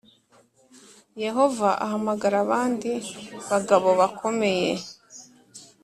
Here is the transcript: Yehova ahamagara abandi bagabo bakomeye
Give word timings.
Yehova 1.23 1.69
ahamagara 1.85 2.35
abandi 2.45 2.91
bagabo 3.49 3.89
bakomeye 3.99 4.69